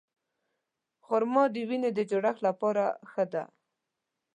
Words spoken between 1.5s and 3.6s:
د وینې د جوړښت لپاره ښه ده.